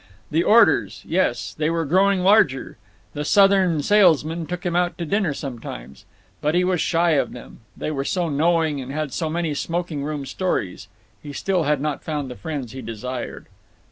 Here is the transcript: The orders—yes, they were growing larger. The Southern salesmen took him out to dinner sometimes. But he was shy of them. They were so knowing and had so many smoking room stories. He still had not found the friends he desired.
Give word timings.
The 0.31 0.41
orders—yes, 0.41 1.53
they 1.53 1.69
were 1.69 1.85
growing 1.85 2.21
larger. 2.21 2.79
The 3.13 3.23
Southern 3.23 3.83
salesmen 3.83 4.47
took 4.47 4.65
him 4.65 4.75
out 4.75 4.97
to 4.97 5.05
dinner 5.05 5.31
sometimes. 5.31 6.05
But 6.41 6.55
he 6.55 6.63
was 6.63 6.81
shy 6.81 7.11
of 7.11 7.33
them. 7.33 7.59
They 7.77 7.91
were 7.91 8.03
so 8.03 8.27
knowing 8.27 8.81
and 8.81 8.91
had 8.91 9.13
so 9.13 9.29
many 9.29 9.53
smoking 9.53 10.03
room 10.03 10.25
stories. 10.25 10.87
He 11.21 11.33
still 11.33 11.65
had 11.65 11.79
not 11.81 12.03
found 12.03 12.31
the 12.31 12.35
friends 12.35 12.71
he 12.71 12.81
desired. 12.81 13.45